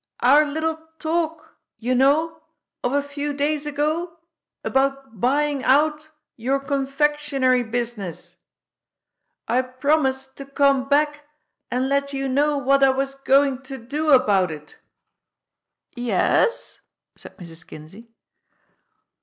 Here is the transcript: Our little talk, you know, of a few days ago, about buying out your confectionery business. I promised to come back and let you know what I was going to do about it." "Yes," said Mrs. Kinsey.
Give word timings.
Our 0.21 0.45
little 0.45 0.77
talk, 0.97 1.57
you 1.77 1.93
know, 1.93 2.41
of 2.83 2.91
a 2.91 3.03
few 3.03 3.33
days 3.33 3.67
ago, 3.67 4.17
about 4.63 5.19
buying 5.21 5.63
out 5.63 6.09
your 6.35 6.59
confectionery 6.59 7.61
business. 7.61 8.35
I 9.47 9.61
promised 9.61 10.35
to 10.37 10.45
come 10.47 10.89
back 10.89 11.27
and 11.69 11.87
let 11.87 12.13
you 12.13 12.27
know 12.27 12.57
what 12.57 12.81
I 12.81 12.89
was 12.89 13.13
going 13.13 13.61
to 13.61 13.77
do 13.77 14.09
about 14.09 14.49
it." 14.49 14.79
"Yes," 15.95 16.79
said 17.15 17.37
Mrs. 17.37 17.67
Kinsey. 17.67 18.09